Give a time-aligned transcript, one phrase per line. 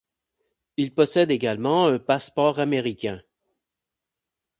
[0.77, 3.21] Il possède également un passeport américain.